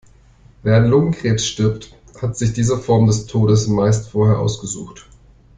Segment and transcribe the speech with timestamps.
[0.63, 5.05] Wer an Lungenkrebs stirbt, hat sich diese Form des Todes meistens vorher ausgesucht.